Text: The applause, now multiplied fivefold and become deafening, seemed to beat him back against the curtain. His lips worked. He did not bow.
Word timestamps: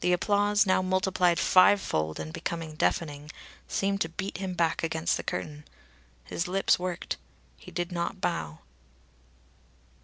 The 0.00 0.12
applause, 0.12 0.66
now 0.66 0.82
multiplied 0.82 1.38
fivefold 1.38 2.18
and 2.18 2.32
become 2.32 2.74
deafening, 2.74 3.30
seemed 3.68 4.00
to 4.00 4.08
beat 4.08 4.38
him 4.38 4.54
back 4.54 4.82
against 4.82 5.16
the 5.16 5.22
curtain. 5.22 5.62
His 6.24 6.48
lips 6.48 6.80
worked. 6.80 7.16
He 7.58 7.70
did 7.70 7.92
not 7.92 8.20
bow. 8.20 8.58